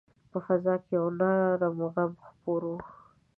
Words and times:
په 0.31 0.37
فضا 0.45 0.75
کې 0.85 0.93
یو 0.97 1.05
نرم 1.19 1.77
غم 1.93 2.11
خپور 2.25 2.61
وي 2.69 2.77